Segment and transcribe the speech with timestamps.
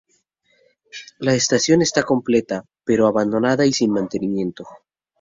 [1.19, 4.65] La estación está completa, pero abandonada y sin mantenimiento.